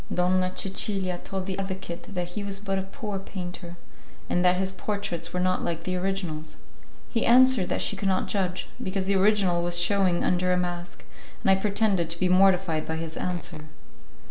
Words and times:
Donna 0.11 0.51
Cecilia 0.55 1.19
told 1.23 1.45
the 1.45 1.59
advocate 1.59 2.15
that 2.15 2.29
he 2.29 2.43
was 2.43 2.59
but 2.59 2.79
a 2.79 2.81
poor 2.81 3.19
painter, 3.19 3.77
and 4.31 4.43
that 4.43 4.55
his 4.57 4.71
portraits 4.71 5.31
were 5.31 5.39
not 5.39 5.63
like 5.63 5.83
the 5.83 5.95
originals; 5.95 6.57
he 7.07 7.23
answered 7.23 7.69
that 7.69 7.83
she 7.83 7.95
could 7.95 8.07
not 8.07 8.27
judge, 8.27 8.67
because 8.81 9.05
the 9.05 9.15
original 9.15 9.61
was 9.61 9.77
shewing 9.77 10.23
under 10.23 10.51
a 10.51 10.57
mask, 10.57 11.03
and 11.43 11.51
I 11.51 11.55
pretended 11.61 12.09
to 12.09 12.19
be 12.19 12.29
mortified 12.29 12.87
by 12.87 12.95
his 12.95 13.15
answer. 13.15 13.67